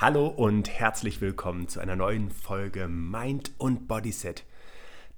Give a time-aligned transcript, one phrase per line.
[0.00, 4.44] Hallo und herzlich willkommen zu einer neuen Folge Mind und Bodyset,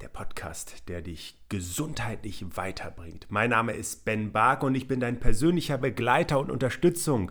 [0.00, 3.26] der Podcast, der dich gesundheitlich weiterbringt.
[3.28, 7.30] Mein Name ist Ben Bark und ich bin dein persönlicher Begleiter und Unterstützung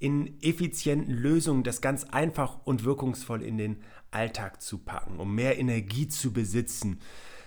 [0.00, 5.58] in effizienten Lösungen, das ganz einfach und wirkungsvoll in den Alltag zu packen, um mehr
[5.58, 7.00] Energie zu besitzen,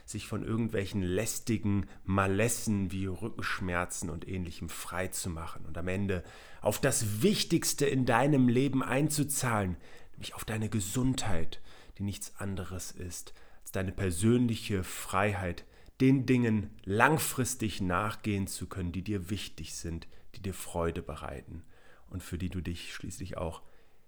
[0.05, 6.23] sich von irgendwelchen lästigen Malessen wie Rückenschmerzen und ähnlichem frei zu machen und am Ende
[6.61, 9.77] auf das Wichtigste in deinem Leben einzuzahlen,
[10.13, 11.61] nämlich auf deine Gesundheit,
[11.97, 15.65] die nichts anderes ist als deine persönliche Freiheit,
[16.01, 21.63] den Dingen langfristig nachgehen zu können, die dir wichtig sind, die dir Freude bereiten
[22.09, 23.63] und für die du dich schließlich auch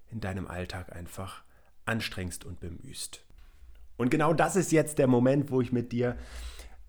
[0.10, 1.44] in deinem Alltag einfach
[1.86, 3.27] anstrengst und bemühst.
[3.98, 6.16] Und genau das ist jetzt der Moment, wo ich mit dir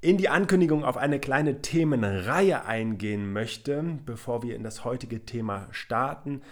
[0.00, 5.66] in die Ankündigung auf eine kleine Themenreihe eingehen möchte, bevor wir in das heutige Thema
[5.72, 6.42] starten.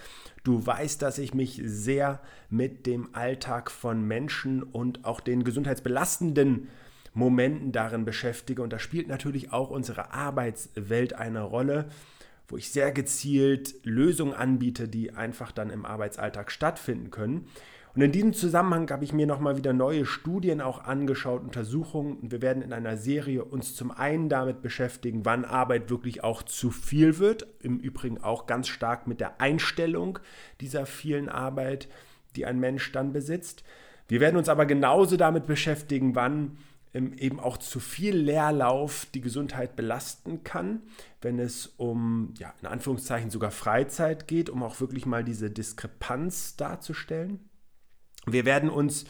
[0.42, 6.69] Du weißt, dass ich mich sehr mit dem Alltag von Menschen und auch den gesundheitsbelastenden
[7.14, 8.62] Momenten darin beschäftige.
[8.62, 11.89] Und da spielt natürlich auch unsere Arbeitswelt eine Rolle,
[12.48, 17.47] wo ich sehr gezielt Lösungen anbiete, die einfach dann im Arbeitsalltag stattfinden können.
[17.97, 22.19] Und in diesem Zusammenhang habe ich mir nochmal wieder neue Studien auch angeschaut, Untersuchungen.
[22.19, 26.42] Und wir werden in einer Serie uns zum einen damit beschäftigen, wann Arbeit wirklich auch
[26.42, 27.47] zu viel wird.
[27.62, 30.19] Im Übrigen auch ganz stark mit der Einstellung
[30.61, 31.89] dieser vielen Arbeit,
[32.36, 33.64] die ein Mensch dann besitzt.
[34.08, 36.58] Wir werden uns aber genauso damit beschäftigen, wann
[36.92, 40.83] ähm, eben auch zu viel Leerlauf die Gesundheit belasten kann,
[41.22, 46.56] wenn es um, ja, in Anführungszeichen sogar Freizeit geht, um auch wirklich mal diese Diskrepanz
[46.56, 47.41] darzustellen.
[48.27, 49.05] Wir werden uns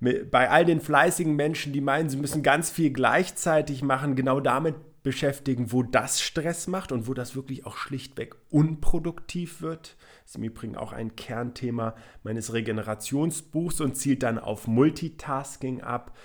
[0.00, 4.74] bei all den fleißigen Menschen, die meinen, sie müssen ganz viel gleichzeitig machen, genau damit
[5.02, 9.96] beschäftigen, wo das Stress macht und wo das wirklich auch schlichtweg unproduktiv wird.
[10.22, 16.16] Das ist im Übrigen auch ein Kernthema meines Regenerationsbuchs und zielt dann auf Multitasking ab.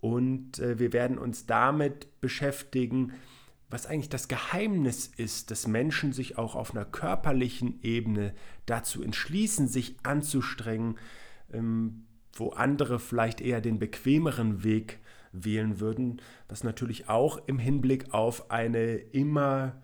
[0.00, 3.14] Und äh, wir werden uns damit beschäftigen,
[3.70, 8.34] was eigentlich das Geheimnis ist, dass Menschen sich auch auf einer körperlichen Ebene
[8.66, 10.98] dazu entschließen, sich anzustrengen,
[12.32, 14.98] wo andere vielleicht eher den bequemeren Weg
[15.32, 19.82] wählen würden, was natürlich auch im Hinblick auf eine immer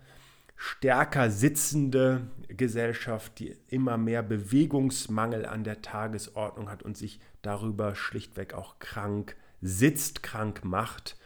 [0.55, 8.53] stärker sitzende Gesellschaft, die immer mehr Bewegungsmangel an der Tagesordnung hat und sich darüber schlichtweg
[8.53, 11.17] auch krank sitzt, krank macht,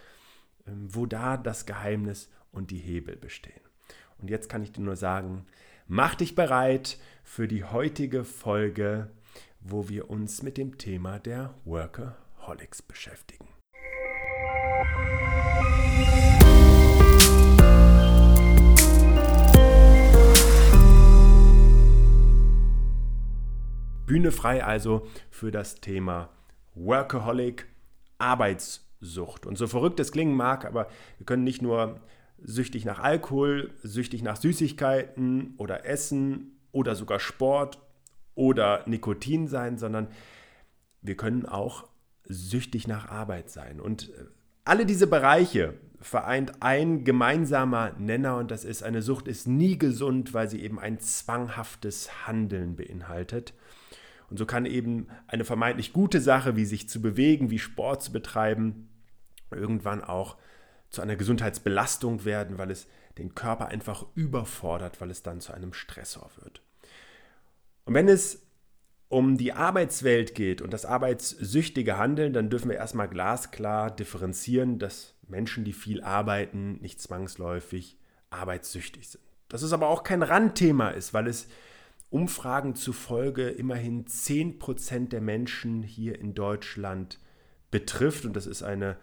[0.68, 3.62] ähm, wo da das Geheimnis und die Hebel bestehen.
[4.20, 5.46] Und jetzt kann ich dir nur sagen,
[5.88, 9.10] mach dich bereit für die heutige Folge
[9.66, 13.48] wo wir uns mit dem Thema der Workaholics beschäftigen.
[24.06, 26.30] Bühne frei also für das Thema
[26.76, 27.68] Workaholic,
[28.18, 29.46] Arbeitssucht.
[29.46, 30.88] Und so verrückt es klingen mag, aber
[31.18, 32.02] wir können nicht nur
[32.38, 37.80] süchtig nach Alkohol, süchtig nach Süßigkeiten oder Essen oder sogar Sport
[38.36, 40.08] oder Nikotin sein, sondern
[41.02, 41.88] wir können auch
[42.26, 43.80] süchtig nach Arbeit sein.
[43.80, 44.26] Und äh,
[44.64, 50.34] alle diese Bereiche vereint ein gemeinsamer Nenner und das ist, eine Sucht ist nie gesund,
[50.34, 53.54] weil sie eben ein zwanghaftes Handeln beinhaltet.
[54.30, 58.12] Und so kann eben eine vermeintlich gute Sache, wie sich zu bewegen, wie Sport zu
[58.12, 58.90] betreiben,
[59.52, 60.38] irgendwann auch
[60.90, 65.74] zu einer Gesundheitsbelastung werden, weil es den Körper einfach überfordert, weil es dann zu einem
[65.74, 66.62] Stressor wird.
[67.86, 68.46] Und wenn es
[69.10, 75.14] um die Arbeitswelt geht und das arbeitssüchtige Handeln, dann dürfen wir erstmal glasklar differenzieren, dass
[75.28, 77.98] Menschen, die viel arbeiten, nicht zwangsläufig
[78.32, 79.24] arbeitssüchtig sind.
[79.50, 81.48] Dass es aber auch kein Randthema ist, weil es
[82.10, 87.20] Umfragen zufolge immerhin 10% der Menschen hier in Deutschland
[87.72, 88.26] betrifft.
[88.26, 88.98] Und das ist eine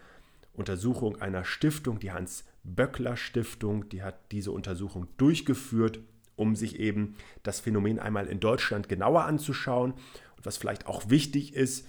[0.52, 6.00] Untersuchung einer Stiftung, die Hans-Böckler-Stiftung, die hat diese Untersuchung durchgeführt
[6.40, 9.92] um sich eben das Phänomen einmal in Deutschland genauer anzuschauen.
[9.92, 11.86] Und was vielleicht auch wichtig ist,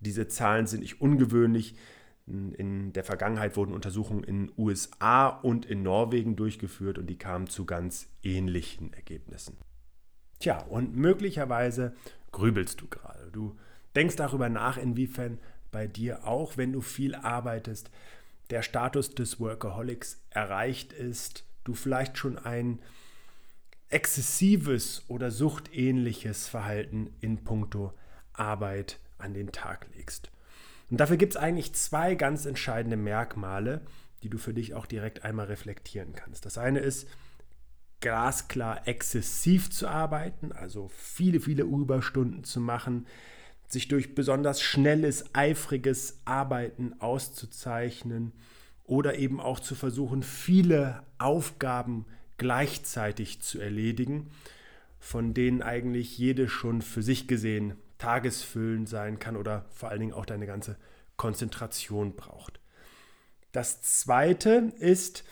[0.00, 1.76] diese Zahlen sind nicht ungewöhnlich.
[2.26, 7.64] In der Vergangenheit wurden Untersuchungen in USA und in Norwegen durchgeführt und die kamen zu
[7.64, 9.56] ganz ähnlichen Ergebnissen.
[10.38, 11.94] Tja, und möglicherweise
[12.32, 13.30] grübelst du gerade.
[13.30, 13.56] Du
[13.94, 15.38] denkst darüber nach, inwiefern
[15.70, 17.90] bei dir auch, wenn du viel arbeitest,
[18.50, 22.80] der Status des Workaholics erreicht ist, du vielleicht schon ein
[23.92, 27.92] exzessives oder suchtähnliches Verhalten in puncto
[28.32, 30.30] Arbeit an den Tag legst.
[30.90, 33.82] Und dafür gibt es eigentlich zwei ganz entscheidende Merkmale,
[34.22, 36.46] die du für dich auch direkt einmal reflektieren kannst.
[36.46, 37.08] Das eine ist,
[38.00, 43.06] glasklar exzessiv zu arbeiten, also viele, viele Überstunden zu machen,
[43.68, 48.32] sich durch besonders schnelles, eifriges Arbeiten auszuzeichnen
[48.84, 52.06] oder eben auch zu versuchen, viele Aufgaben
[52.42, 54.28] gleichzeitig zu erledigen,
[54.98, 60.12] von denen eigentlich jede schon für sich gesehen tagesfüllend sein kann oder vor allen Dingen
[60.12, 60.76] auch deine ganze
[61.16, 62.58] Konzentration braucht.
[63.52, 65.22] Das zweite ist,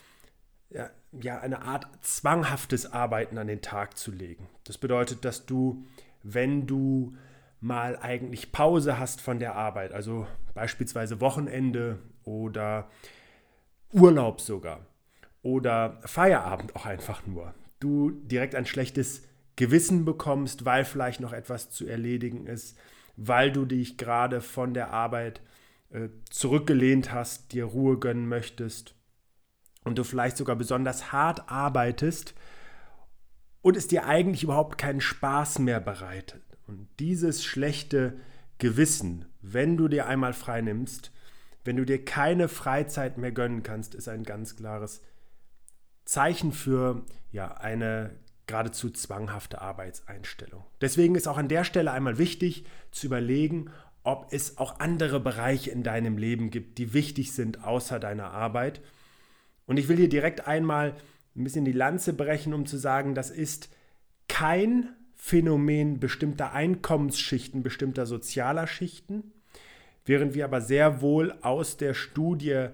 [0.69, 0.89] ja,
[1.21, 4.49] ja, eine Art zwanghaftes Arbeiten an den Tag zu legen.
[4.62, 5.85] Das bedeutet, dass du,
[6.23, 7.17] wenn du
[7.61, 12.89] mal eigentlich Pause hast von der Arbeit, also beispielsweise Wochenende oder
[13.93, 14.87] Urlaub sogar
[15.42, 19.22] oder Feierabend auch einfach nur, du direkt ein schlechtes
[19.56, 22.78] Gewissen bekommst, weil vielleicht noch etwas zu erledigen ist,
[23.16, 25.40] weil du dich gerade von der Arbeit
[25.90, 28.94] äh, zurückgelehnt hast, dir Ruhe gönnen möchtest
[29.84, 32.34] und du vielleicht sogar besonders hart arbeitest
[33.62, 36.42] und es dir eigentlich überhaupt keinen Spaß mehr bereitet.
[36.66, 38.19] Und dieses schlechte
[38.58, 41.12] Gewissen, wenn du dir einmal frei nimmst,
[41.64, 45.02] wenn du dir keine Freizeit mehr gönnen kannst, ist ein ganz klares
[46.05, 48.11] Zeichen für ja, eine
[48.47, 50.64] geradezu zwanghafte Arbeitseinstellung.
[50.81, 53.70] Deswegen ist auch an der Stelle einmal wichtig zu überlegen,
[54.02, 58.81] ob es auch andere Bereiche in deinem Leben gibt, die wichtig sind außer deiner Arbeit.
[59.67, 60.97] Und ich will hier direkt einmal
[61.37, 63.69] ein bisschen die Lanze brechen, um zu sagen, das ist
[64.29, 69.32] kein Phänomen bestimmter Einkommensschichten, bestimmter sozialer Schichten,
[70.05, 72.69] während wir aber sehr wohl aus der Studie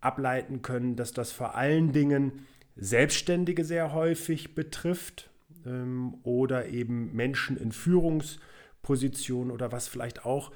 [0.00, 2.46] ableiten können, dass das vor allen Dingen
[2.76, 5.30] Selbstständige sehr häufig betrifft
[5.66, 10.52] ähm, oder eben Menschen in Führungspositionen oder was vielleicht auch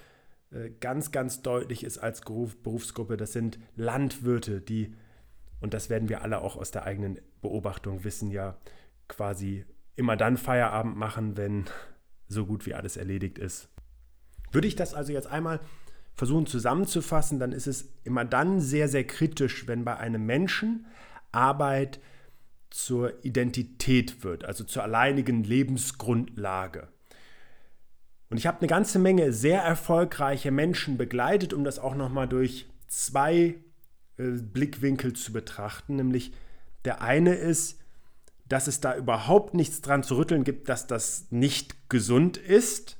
[0.50, 4.94] äh, ganz, ganz deutlich ist als Berufsgruppe, das sind Landwirte, die,
[5.60, 8.56] und das werden wir alle auch aus der eigenen Beobachtung wissen, ja
[9.08, 9.64] quasi
[9.96, 11.64] immer dann Feierabend machen, wenn
[12.28, 13.68] so gut wie alles erledigt ist.
[14.52, 15.60] Würde ich das also jetzt einmal
[16.14, 20.86] versuchen zusammenzufassen, dann ist es immer dann sehr, sehr kritisch, wenn bei einem Menschen
[21.32, 22.00] Arbeit
[22.70, 26.88] zur Identität wird, also zur alleinigen Lebensgrundlage.
[28.28, 32.66] Und ich habe eine ganze Menge sehr erfolgreiche Menschen begleitet, um das auch nochmal durch
[32.88, 33.54] zwei
[34.18, 35.96] äh, Blickwinkel zu betrachten.
[35.96, 36.32] Nämlich
[36.84, 37.80] der eine ist,
[38.48, 42.98] dass es da überhaupt nichts dran zu rütteln gibt, dass das nicht gesund ist.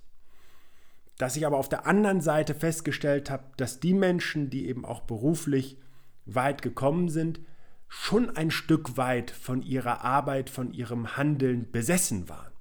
[1.19, 5.03] Dass ich aber auf der anderen Seite festgestellt habe, dass die Menschen, die eben auch
[5.03, 5.79] beruflich
[6.25, 7.41] weit gekommen sind,
[7.89, 12.53] schon ein Stück weit von ihrer Arbeit, von ihrem Handeln besessen waren.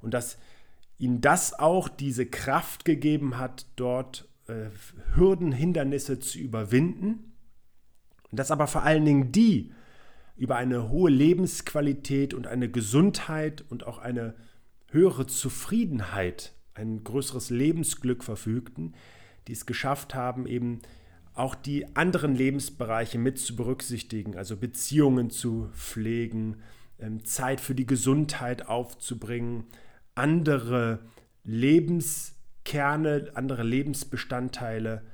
[0.00, 0.38] Und dass
[0.98, 4.70] ihnen das auch diese Kraft gegeben hat, dort äh,
[5.14, 7.32] Hürden, Hindernisse zu überwinden.
[8.30, 9.72] Und dass aber vor allen Dingen die
[10.36, 14.34] über eine hohe Lebensqualität und eine Gesundheit und auch eine
[14.90, 18.94] höhere Zufriedenheit, ein größeres Lebensglück verfügten,
[19.48, 20.80] die es geschafft haben, eben
[21.38, 26.56] auch die anderen Lebensbereiche mit zu berücksichtigen, also Beziehungen zu pflegen,
[26.98, 29.64] ähm, Zeit für die Gesundheit aufzubringen,
[30.14, 31.00] andere
[31.44, 35.04] Lebenskerne, andere Lebensbestandteile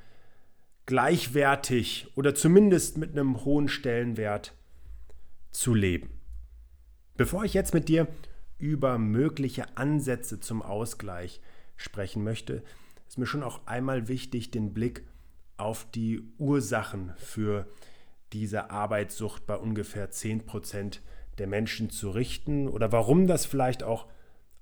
[0.87, 4.55] gleichwertig oder zumindest mit einem hohen Stellenwert
[5.51, 6.11] zu leben.
[7.17, 8.09] Bevor ich jetzt mit dir
[8.59, 11.41] über mögliche Ansätze zum Ausgleich
[11.77, 12.63] sprechen möchte,
[13.07, 15.05] ist mir schon auch einmal wichtig, den Blick
[15.57, 17.67] auf die Ursachen für
[18.33, 20.99] diese Arbeitssucht bei ungefähr 10%
[21.39, 24.07] der Menschen zu richten oder warum das vielleicht auch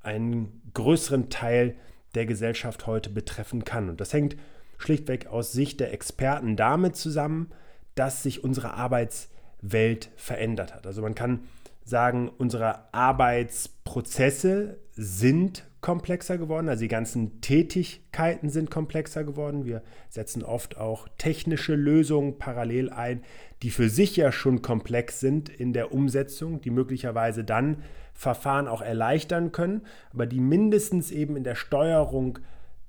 [0.01, 1.77] einen größeren Teil
[2.15, 3.89] der Gesellschaft heute betreffen kann.
[3.89, 4.37] Und das hängt
[4.79, 7.51] schlichtweg aus Sicht der Experten damit zusammen,
[7.95, 10.87] dass sich unsere Arbeitswelt verändert hat.
[10.87, 11.41] Also man kann
[11.85, 19.65] sagen, unsere Arbeitsprozesse sind komplexer geworden, also die ganzen Tätigkeiten sind komplexer geworden.
[19.65, 23.23] Wir setzen oft auch technische Lösungen parallel ein,
[23.63, 27.83] die für sich ja schon komplex sind in der Umsetzung, die möglicherweise dann
[28.15, 32.39] Verfahren auch erleichtern können, aber die mindestens eben in der Steuerung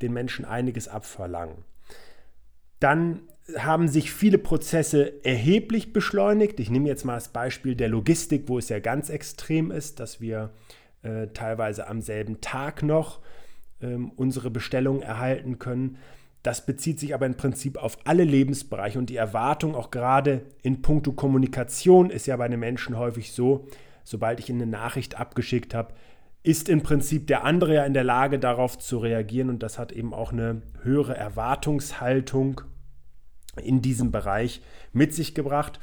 [0.02, 1.66] den Menschen einiges abverlangen.
[2.80, 3.22] Dann
[3.58, 6.60] haben sich viele Prozesse erheblich beschleunigt.
[6.60, 10.22] Ich nehme jetzt mal das Beispiel der Logistik, wo es ja ganz extrem ist, dass
[10.22, 10.52] wir
[11.02, 13.20] äh, teilweise am selben Tag noch
[13.82, 15.98] ähm, unsere Bestellung erhalten können.
[16.42, 20.82] Das bezieht sich aber im Prinzip auf alle Lebensbereiche und die Erwartung auch gerade in
[20.82, 23.68] puncto Kommunikation ist ja bei den Menschen häufig so,
[24.04, 25.94] sobald ich eine Nachricht abgeschickt habe,
[26.44, 29.94] ist im Prinzip der andere ja in der Lage darauf zu reagieren und das hat
[29.94, 32.62] eben auch eine höhere Erwartungshaltung
[33.62, 35.80] in diesem Bereich mit sich gebracht.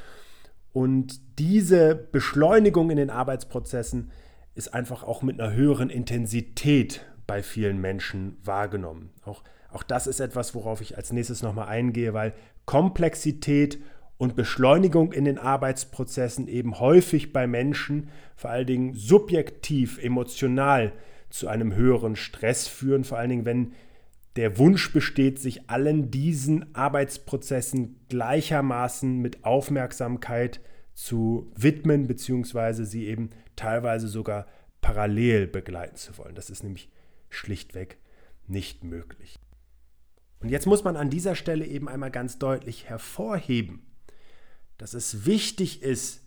[0.72, 4.10] Und diese Beschleunigung in den Arbeitsprozessen
[4.54, 9.10] ist einfach auch mit einer höheren Intensität bei vielen Menschen wahrgenommen.
[9.24, 12.34] Auch, auch das ist etwas, worauf ich als nächstes nochmal eingehe, weil
[12.66, 13.78] Komplexität
[14.16, 20.92] und Beschleunigung in den Arbeitsprozessen eben häufig bei Menschen, vor allen Dingen subjektiv, emotional,
[21.30, 23.72] zu einem höheren Stress führen, vor allen Dingen, wenn
[24.36, 30.60] der Wunsch besteht, sich allen diesen Arbeitsprozessen gleichermaßen mit Aufmerksamkeit
[30.94, 34.46] zu widmen, beziehungsweise sie eben teilweise sogar
[34.80, 36.34] parallel begleiten zu wollen.
[36.34, 36.90] Das ist nämlich
[37.28, 37.98] schlichtweg
[38.46, 39.38] nicht möglich.
[40.40, 43.86] Und jetzt muss man an dieser Stelle eben einmal ganz deutlich hervorheben,
[44.78, 46.22] dass es wichtig ist,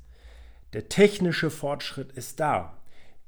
[0.73, 2.77] der technische Fortschritt ist da.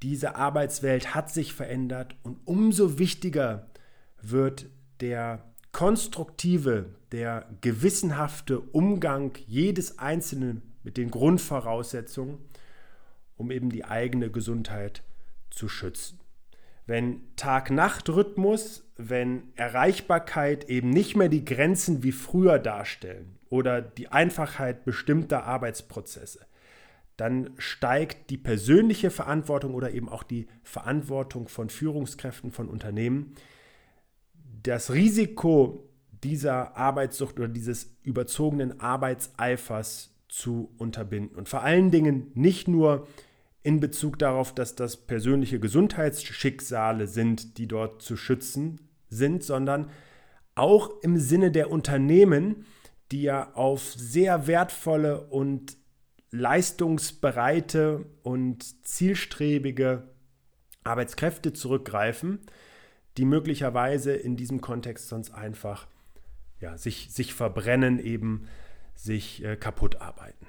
[0.01, 3.70] Diese Arbeitswelt hat sich verändert und umso wichtiger
[4.32, 4.67] wird
[5.01, 12.38] der konstruktive, der gewissenhafte Umgang jedes Einzelnen mit den Grundvoraussetzungen,
[13.36, 15.03] um eben die eigene Gesundheit
[15.50, 16.20] zu schützen.
[16.86, 24.86] Wenn Tag-Nacht-Rhythmus, wenn Erreichbarkeit eben nicht mehr die Grenzen wie früher darstellen oder die Einfachheit
[24.86, 26.46] bestimmter Arbeitsprozesse,
[27.17, 33.36] dann steigt die persönliche Verantwortung oder eben auch die Verantwortung von Führungskräften von Unternehmen.
[34.66, 35.88] Das Risiko
[36.24, 41.38] dieser Arbeitssucht oder dieses überzogenen Arbeitseifers zu unterbinden.
[41.38, 43.08] Und vor allen Dingen nicht nur
[43.62, 49.92] in Bezug darauf, dass das persönliche Gesundheitsschicksale sind, die dort zu schützen sind, sondern
[50.56, 52.66] auch im Sinne der Unternehmen,
[53.12, 55.78] die ja auf sehr wertvolle und
[56.32, 60.10] leistungsbereite und zielstrebige
[60.84, 62.40] Arbeitskräfte zurückgreifen,
[63.18, 65.88] die möglicherweise in diesem Kontext sonst einfach
[66.60, 68.48] ja, sich, sich verbrennen, eben
[68.96, 70.48] sich äh, kaputt arbeiten.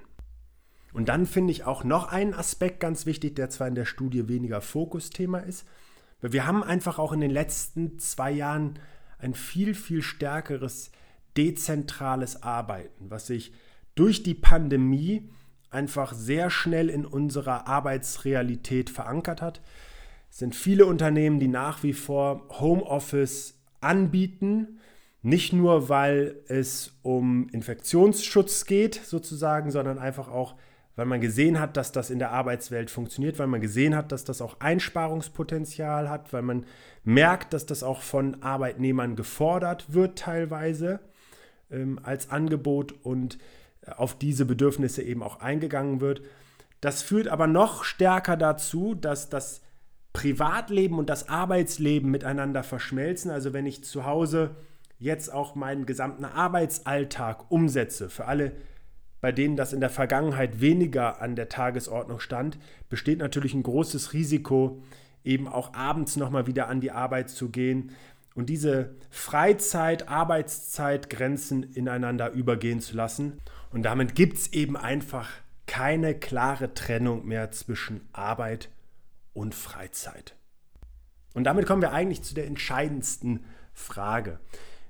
[0.93, 4.29] Und dann finde ich auch noch einen Aspekt ganz wichtig, der zwar in der Studie
[4.29, 5.67] weniger Fokusthema ist,
[6.21, 8.79] weil wir haben einfach auch in den letzten zwei Jahren
[9.19, 10.91] ein viel, viel stärkeres
[11.37, 13.53] dezentrales Arbeiten, was sich
[13.95, 15.29] durch die Pandemie
[15.71, 19.61] einfach sehr schnell in unserer Arbeitsrealität verankert hat.
[20.37, 24.81] Sind viele Unternehmen, die nach wie vor Homeoffice anbieten,
[25.23, 30.57] nicht nur weil es um Infektionsschutz geht sozusagen, sondern einfach auch
[30.95, 34.25] weil man gesehen hat, dass das in der Arbeitswelt funktioniert, weil man gesehen hat, dass
[34.25, 36.67] das auch Einsparungspotenzial hat, weil man
[37.03, 41.01] merkt, dass das auch von Arbeitnehmern gefordert wird teilweise
[41.71, 43.39] ähm, als Angebot und
[43.87, 46.21] auf diese Bedürfnisse eben auch eingegangen wird.
[46.83, 49.63] Das führt aber noch stärker dazu, dass das
[50.17, 53.31] Privatleben und das Arbeitsleben miteinander verschmelzen.
[53.31, 54.57] Also wenn ich zu Hause
[54.99, 58.53] jetzt auch meinen gesamten Arbeitsalltag umsetze, für alle
[59.21, 62.57] bei denen das in der Vergangenheit weniger an der Tagesordnung stand,
[62.89, 64.83] besteht natürlich ein großes Risiko,
[65.23, 67.91] eben auch abends nochmal wieder an die Arbeit zu gehen
[68.35, 73.35] und diese Freizeit-Arbeitszeit-Grenzen ineinander übergehen zu lassen.
[73.71, 75.29] Und damit gibt es eben einfach
[75.67, 78.71] keine klare Trennung mehr zwischen Arbeit
[79.37, 80.35] und Freizeit.
[81.35, 84.41] Und damit kommen wir eigentlich zu der entscheidendsten Frage.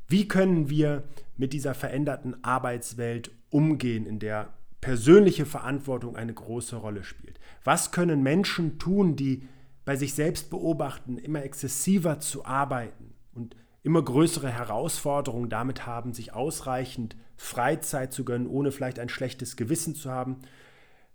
[0.07, 1.03] Wie können wir
[1.37, 7.41] mit dieser veränderten Arbeitswelt umgehen, in der persönliche Verantwortung eine große Rolle spielt?
[7.65, 9.49] Was können Menschen tun, die
[9.85, 16.33] bei sich selbst beobachten, immer exzessiver zu arbeiten und immer größere Herausforderungen damit haben, sich
[16.33, 20.39] ausreichend Freizeit zu gönnen, ohne vielleicht ein schlechtes Gewissen zu haben,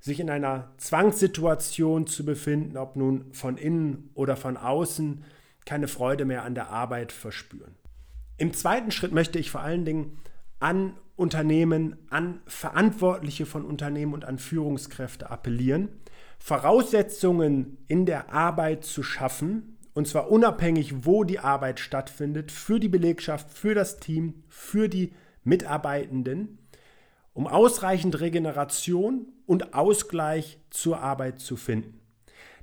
[0.02, 5.24] sich in einer Zwangssituation zu befinden, ob nun von innen oder von außen,
[5.66, 7.76] keine Freude mehr an der Arbeit verspüren.
[8.38, 10.18] Im zweiten Schritt möchte ich vor allen Dingen
[10.60, 15.90] an Unternehmen, an Verantwortliche von Unternehmen und an Führungskräfte appellieren,
[16.40, 22.90] Voraussetzungen in der Arbeit zu schaffen, und zwar unabhängig, wo die Arbeit stattfindet, für die
[22.90, 26.58] Belegschaft, für das Team, für die Mitarbeitenden,
[27.34, 32.00] um ausreichend Regeneration und Ausgleich zur Arbeit zu finden.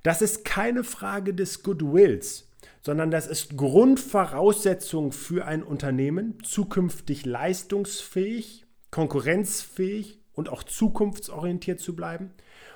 [0.05, 2.49] Das ist keine Frage des Goodwills,
[2.81, 12.31] sondern das ist Grundvoraussetzung für ein Unternehmen, zukünftig leistungsfähig, konkurrenzfähig und auch zukunftsorientiert zu bleiben.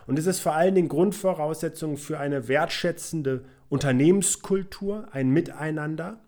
[0.07, 6.21] Und es ist vor allen Dingen Grundvoraussetzung für eine wertschätzende Unternehmenskultur, ein Miteinander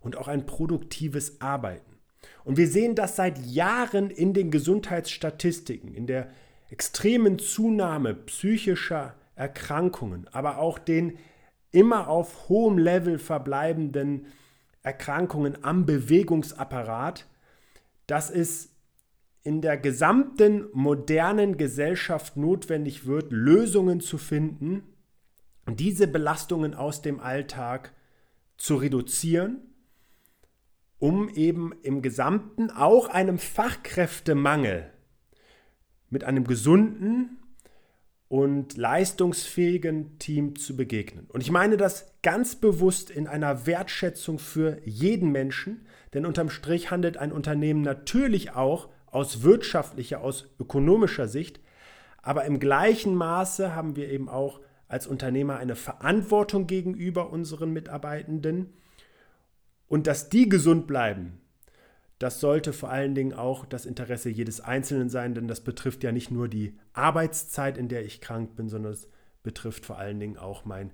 [0.00, 1.98] und auch ein produktives Arbeiten.
[2.44, 6.30] Und wir sehen das seit Jahren in den Gesundheitsstatistiken, in der
[6.70, 11.18] extremen Zunahme psychischer Erkrankungen, aber auch den
[11.70, 14.26] immer auf hohem Level verbleibenden
[14.82, 17.26] Erkrankungen am Bewegungsapparat,
[18.06, 18.70] dass es
[19.42, 24.82] in der gesamten modernen Gesellschaft notwendig wird, Lösungen zu finden,
[25.68, 27.92] diese Belastungen aus dem Alltag
[28.56, 29.62] zu reduzieren,
[30.98, 34.90] um eben im Gesamten auch einem Fachkräftemangel
[36.10, 37.38] mit einem gesunden
[38.28, 41.26] und leistungsfähigen Team zu begegnen.
[41.28, 46.90] Und ich meine das ganz bewusst in einer Wertschätzung für jeden Menschen, denn unterm Strich
[46.90, 51.60] handelt ein Unternehmen natürlich auch aus wirtschaftlicher, aus ökonomischer Sicht,
[52.20, 58.74] aber im gleichen Maße haben wir eben auch als Unternehmer eine Verantwortung gegenüber unseren Mitarbeitenden
[59.86, 61.40] und dass die gesund bleiben,
[62.18, 66.10] das sollte vor allen Dingen auch das Interesse jedes Einzelnen sein, denn das betrifft ja
[66.10, 69.08] nicht nur die Arbeitszeit, in der ich krank bin, sondern es
[69.42, 70.92] betrifft vor allen Dingen auch mein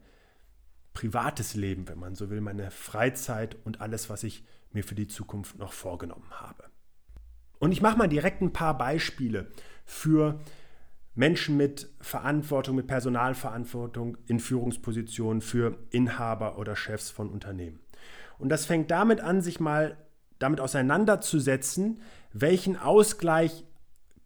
[0.93, 5.09] privates Leben, wenn man so will, meine Freizeit und alles, was ich mir für die
[5.09, 6.65] Zukunft noch vorgenommen habe.
[7.59, 9.51] Und ich mache mal direkt ein paar Beispiele
[9.85, 10.41] für
[11.15, 17.81] Menschen mit Verantwortung, mit Personalverantwortung in Führungspositionen für Inhaber oder Chefs von Unternehmen.
[18.39, 19.97] Und das fängt damit an, sich mal
[20.39, 22.01] damit auseinanderzusetzen,
[22.33, 23.65] welchen Ausgleich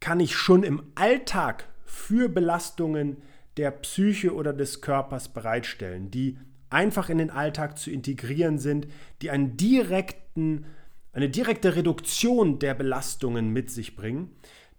[0.00, 3.19] kann ich schon im Alltag für Belastungen
[3.57, 6.38] der Psyche oder des Körpers bereitstellen, die
[6.71, 8.87] einfach in den Alltag zu integrieren sind,
[9.23, 10.67] die einen direkten,
[11.12, 14.31] eine direkte Reduktion der Belastungen mit sich bringen,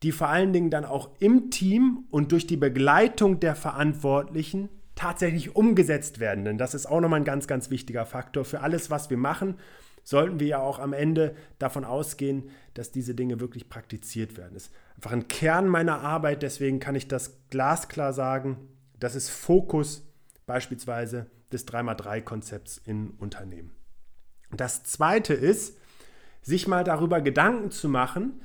[0.02, 5.56] die vor allen Dingen dann auch im Team und durch die Begleitung der Verantwortlichen tatsächlich
[5.56, 6.46] umgesetzt werden.
[6.46, 9.56] Denn das ist auch nochmal ein ganz, ganz wichtiger Faktor für alles, was wir machen
[10.04, 14.54] sollten wir ja auch am Ende davon ausgehen, dass diese Dinge wirklich praktiziert werden.
[14.54, 18.58] Das ist einfach ein Kern meiner Arbeit, deswegen kann ich das glasklar sagen.
[19.00, 20.04] Das ist Fokus
[20.46, 23.72] beispielsweise des 3x3-Konzepts in Unternehmen.
[24.52, 25.78] Das zweite ist,
[26.42, 28.42] sich mal darüber Gedanken zu machen,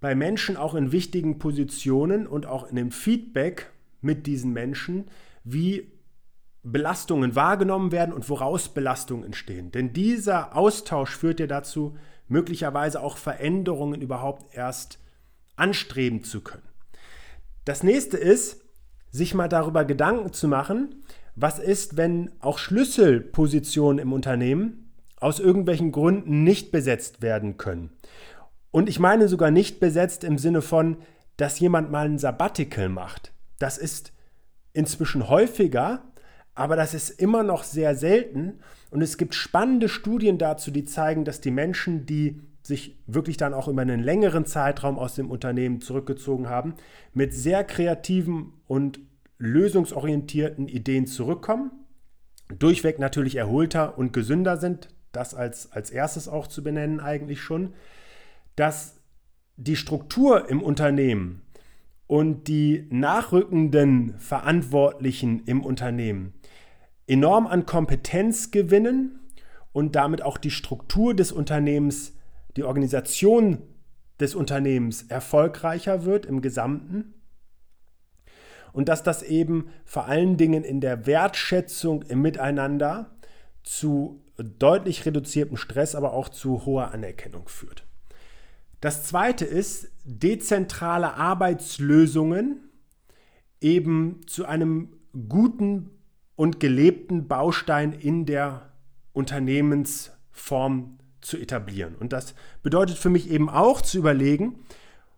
[0.00, 5.08] bei Menschen auch in wichtigen Positionen und auch in dem Feedback mit diesen Menschen,
[5.44, 5.90] wie
[6.62, 9.70] Belastungen wahrgenommen werden und woraus Belastungen entstehen.
[9.70, 11.96] Denn dieser Austausch führt ja dazu,
[12.26, 14.98] möglicherweise auch Veränderungen überhaupt erst
[15.56, 16.68] anstreben zu können.
[17.64, 18.62] Das nächste ist,
[19.10, 21.02] sich mal darüber Gedanken zu machen,
[21.34, 27.90] was ist, wenn auch Schlüsselpositionen im Unternehmen aus irgendwelchen Gründen nicht besetzt werden können.
[28.70, 30.98] Und ich meine sogar nicht besetzt im Sinne von,
[31.36, 33.32] dass jemand mal ein Sabbatical macht.
[33.58, 34.12] Das ist
[34.72, 36.02] inzwischen häufiger,
[36.58, 38.58] aber das ist immer noch sehr selten.
[38.90, 43.54] Und es gibt spannende Studien dazu, die zeigen, dass die Menschen, die sich wirklich dann
[43.54, 46.74] auch über einen längeren Zeitraum aus dem Unternehmen zurückgezogen haben,
[47.14, 48.98] mit sehr kreativen und
[49.38, 51.70] lösungsorientierten Ideen zurückkommen,
[52.58, 57.72] durchweg natürlich erholter und gesünder sind, das als, als erstes auch zu benennen eigentlich schon,
[58.56, 58.96] dass
[59.56, 61.42] die Struktur im Unternehmen
[62.08, 66.34] und die nachrückenden Verantwortlichen im Unternehmen
[67.08, 69.18] enorm an Kompetenz gewinnen
[69.72, 72.12] und damit auch die Struktur des Unternehmens,
[72.56, 73.62] die Organisation
[74.20, 77.14] des Unternehmens erfolgreicher wird im Gesamten.
[78.72, 83.16] Und dass das eben vor allen Dingen in der Wertschätzung im Miteinander
[83.62, 87.86] zu deutlich reduziertem Stress, aber auch zu hoher Anerkennung führt.
[88.80, 92.68] Das zweite ist, dezentrale Arbeitslösungen
[93.60, 94.92] eben zu einem
[95.28, 95.97] guten
[96.38, 98.70] und gelebten Baustein in der
[99.12, 101.96] Unternehmensform zu etablieren.
[101.96, 104.60] Und das bedeutet für mich eben auch zu überlegen,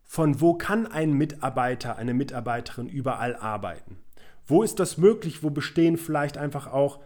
[0.03, 3.99] von wo kann ein Mitarbeiter, eine Mitarbeiterin überall arbeiten?
[4.47, 5.43] Wo ist das möglich?
[5.43, 7.01] Wo bestehen vielleicht einfach auch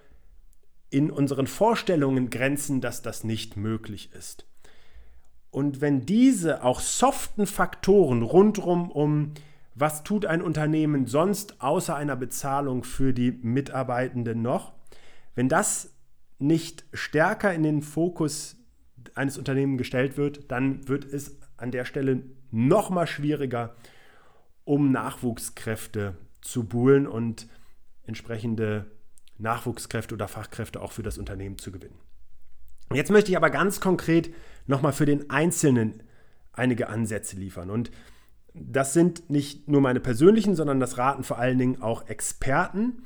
[0.90, 4.46] in unseren Vorstellungen Grenzen, dass das nicht möglich ist?
[5.50, 9.33] Und wenn diese auch soften Faktoren rundherum um
[9.75, 14.73] was tut ein Unternehmen sonst außer einer Bezahlung für die Mitarbeitenden noch?
[15.35, 15.95] Wenn das
[16.39, 18.57] nicht stärker in den Fokus
[19.15, 23.75] eines Unternehmens gestellt wird, dann wird es an der Stelle noch mal schwieriger,
[24.65, 27.49] um Nachwuchskräfte zu buhlen und
[28.05, 28.87] entsprechende
[29.39, 31.99] Nachwuchskräfte oder Fachkräfte auch für das Unternehmen zu gewinnen.
[32.93, 34.33] Jetzt möchte ich aber ganz konkret
[34.67, 36.03] noch mal für den Einzelnen
[36.53, 37.71] einige Ansätze liefern.
[37.71, 37.91] Und
[38.55, 43.05] das sind nicht nur meine persönlichen, sondern das raten vor allen Dingen auch Experten.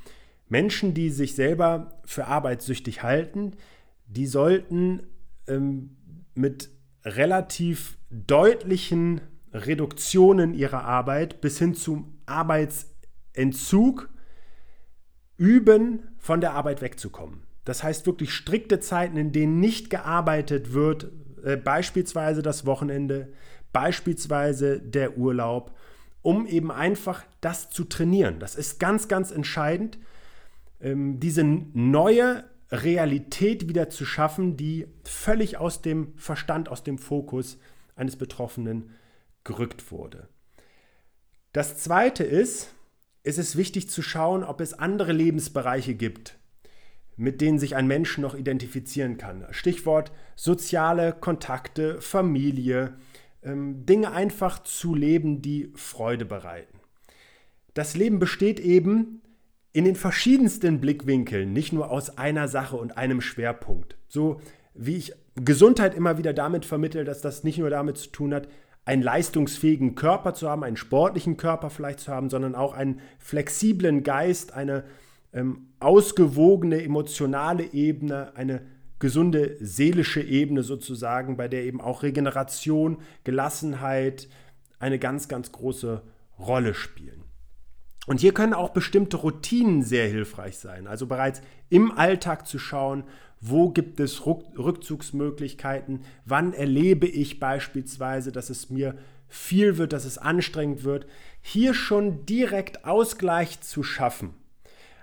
[0.48, 3.52] Menschen, die sich selber für arbeitssüchtig halten,
[4.06, 5.02] die sollten
[5.46, 5.96] ähm,
[6.34, 6.70] mit
[7.04, 9.20] relativ deutlichen
[9.52, 14.10] Reduktionen ihrer Arbeit bis hin zum Arbeitsentzug
[15.36, 17.42] üben, von der Arbeit wegzukommen.
[17.64, 21.10] Das heißt wirklich strikte Zeiten, in denen nicht gearbeitet wird,
[21.44, 23.32] äh, beispielsweise das Wochenende,
[23.78, 25.70] beispielsweise der Urlaub,
[26.20, 28.40] um eben einfach das zu trainieren.
[28.40, 30.00] Das ist ganz, ganz entscheidend,
[30.80, 37.56] ähm, diese neue Realität wieder zu schaffen, die völlig aus dem Verstand, aus dem Fokus
[37.94, 38.90] eines Betroffenen
[39.44, 40.26] gerückt wurde.
[41.52, 42.74] Das Zweite ist,
[43.22, 46.36] es ist wichtig zu schauen, ob es andere Lebensbereiche gibt,
[47.16, 49.46] mit denen sich ein Mensch noch identifizieren kann.
[49.52, 52.96] Stichwort soziale Kontakte, Familie,
[53.48, 56.78] ähm, Dinge einfach zu leben, die Freude bereiten.
[57.74, 59.22] Das Leben besteht eben
[59.72, 63.96] in den verschiedensten Blickwinkeln, nicht nur aus einer Sache und einem Schwerpunkt.
[64.08, 64.40] So
[64.74, 68.48] wie ich Gesundheit immer wieder damit vermittle, dass das nicht nur damit zu tun hat,
[68.84, 74.02] einen leistungsfähigen Körper zu haben, einen sportlichen Körper vielleicht zu haben, sondern auch einen flexiblen
[74.02, 74.84] Geist, eine
[75.32, 78.62] ähm, ausgewogene emotionale Ebene, eine
[78.98, 84.28] gesunde seelische Ebene sozusagen, bei der eben auch Regeneration, Gelassenheit
[84.78, 86.02] eine ganz, ganz große
[86.38, 87.24] Rolle spielen.
[88.06, 90.86] Und hier können auch bestimmte Routinen sehr hilfreich sein.
[90.86, 93.04] Also bereits im Alltag zu schauen,
[93.40, 98.96] wo gibt es Rückzugsmöglichkeiten, wann erlebe ich beispielsweise, dass es mir
[99.28, 101.06] viel wird, dass es anstrengend wird.
[101.42, 104.34] Hier schon direkt Ausgleich zu schaffen,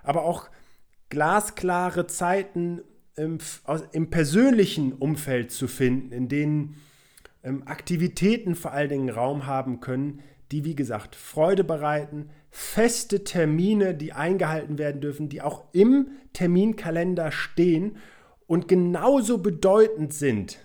[0.02, 0.48] aber auch
[1.08, 2.82] glasklare Zeiten
[3.16, 3.38] im,
[3.92, 6.76] im persönlichen Umfeld zu finden, in denen
[7.42, 10.20] ähm, Aktivitäten vor allen Dingen Raum haben können,
[10.52, 17.32] die, wie gesagt, Freude bereiten, feste Termine, die eingehalten werden dürfen, die auch im Terminkalender
[17.32, 17.96] stehen
[18.46, 20.58] und genauso bedeutend sind,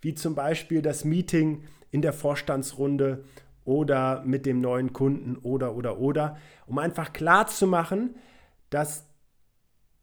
[0.00, 3.24] wie zum Beispiel das Meeting in der Vorstandsrunde
[3.64, 8.14] oder mit dem neuen Kunden oder oder oder, um einfach klar zu machen,
[8.70, 9.05] dass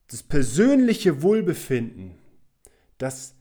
[0.08, 2.16] das persönliche Wohlbefinden,
[2.98, 3.36] das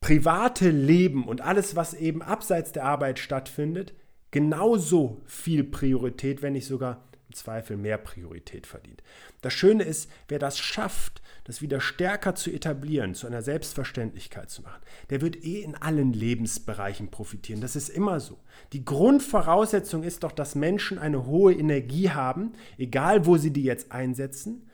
[0.00, 3.94] private Leben und alles, was eben abseits der Arbeit stattfindet,
[4.30, 9.02] genauso viel Priorität, wenn nicht sogar im Zweifel mehr Priorität verdient.
[9.40, 14.62] Das Schöne ist, wer das schafft, das wieder stärker zu etablieren, zu einer Selbstverständlichkeit zu
[14.62, 17.60] machen, der wird eh in allen Lebensbereichen profitieren.
[17.60, 18.38] Das ist immer so.
[18.72, 23.92] Die Grundvoraussetzung ist doch, dass Menschen eine hohe Energie haben, egal wo sie die jetzt
[23.92, 24.68] einsetzen,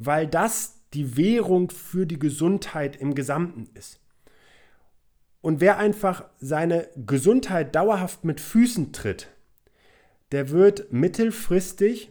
[0.00, 4.00] weil das die Währung für die Gesundheit im Gesamten ist.
[5.42, 9.28] Und wer einfach seine Gesundheit dauerhaft mit Füßen tritt,
[10.32, 12.10] der wird mittelfristig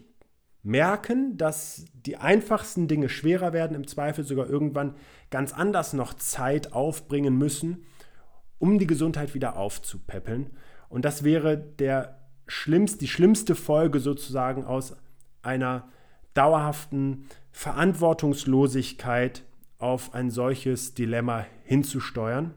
[0.61, 4.95] merken, dass die einfachsten Dinge schwerer werden, im Zweifel sogar irgendwann
[5.31, 7.85] ganz anders noch Zeit aufbringen müssen,
[8.59, 10.51] um die Gesundheit wieder aufzupäppeln.
[10.89, 14.95] Und das wäre der schlimmst, die schlimmste Folge sozusagen aus
[15.41, 15.87] einer
[16.39, 19.43] dauerhaften Verantwortungslosigkeit
[19.77, 22.53] auf ein solches Dilemma hinzusteuern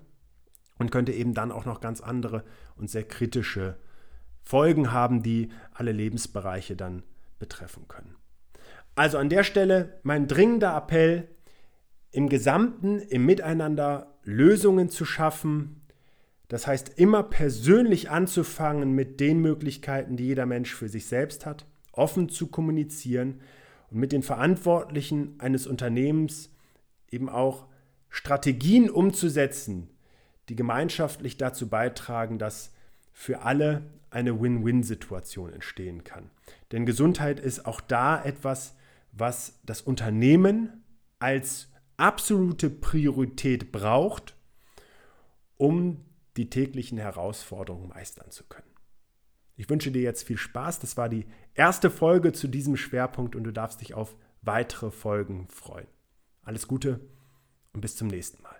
[0.78, 2.44] und könnte eben dann auch noch ganz andere
[2.76, 3.74] und sehr kritische
[4.44, 7.02] Folgen haben, die alle Lebensbereiche dann
[7.40, 8.14] betreffen können.
[8.94, 11.26] Also an der Stelle mein dringender Appell,
[12.12, 15.82] im Gesamten, im Miteinander Lösungen zu schaffen.
[16.46, 21.66] Das heißt, immer persönlich anzufangen mit den Möglichkeiten, die jeder Mensch für sich selbst hat,
[21.90, 23.40] offen zu kommunizieren
[23.92, 26.50] und mit den Verantwortlichen eines Unternehmens
[27.10, 27.66] eben auch
[28.08, 29.88] Strategien umzusetzen,
[30.48, 32.72] die gemeinschaftlich dazu beitragen, dass
[33.12, 36.30] für alle eine Win-Win-Situation entstehen kann.
[36.72, 38.74] Denn Gesundheit ist auch da etwas,
[39.12, 40.84] was das Unternehmen
[41.18, 44.34] als absolute Priorität braucht,
[45.56, 46.04] um
[46.36, 48.71] die täglichen Herausforderungen meistern zu können.
[49.56, 50.80] Ich wünsche dir jetzt viel Spaß.
[50.80, 55.48] Das war die erste Folge zu diesem Schwerpunkt und du darfst dich auf weitere Folgen
[55.48, 55.86] freuen.
[56.42, 57.00] Alles Gute
[57.72, 58.56] und bis zum nächsten Mal.